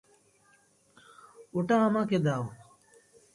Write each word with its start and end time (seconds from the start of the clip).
ওটা 1.53 1.75
আমাকে 1.87 2.17
দাও। 2.19 2.43